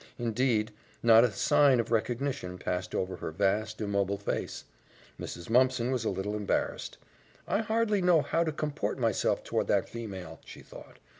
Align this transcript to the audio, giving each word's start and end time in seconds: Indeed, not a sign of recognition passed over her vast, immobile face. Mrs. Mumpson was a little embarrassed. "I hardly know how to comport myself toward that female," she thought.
Indeed, 0.17 0.71
not 1.03 1.23
a 1.23 1.31
sign 1.31 1.79
of 1.79 1.91
recognition 1.91 2.57
passed 2.57 2.95
over 2.95 3.17
her 3.17 3.29
vast, 3.29 3.79
immobile 3.81 4.17
face. 4.17 4.63
Mrs. 5.19 5.47
Mumpson 5.47 5.91
was 5.91 6.03
a 6.05 6.09
little 6.09 6.35
embarrassed. 6.35 6.97
"I 7.47 7.59
hardly 7.59 8.01
know 8.01 8.23
how 8.23 8.43
to 8.43 8.51
comport 8.51 8.97
myself 8.97 9.43
toward 9.43 9.67
that 9.67 9.87
female," 9.87 10.39
she 10.43 10.61
thought. 10.61 10.97